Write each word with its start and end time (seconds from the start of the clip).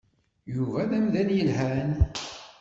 Yuba 0.53 0.89
d 0.89 0.91
amdan 0.97 1.29
yelhan. 1.37 1.89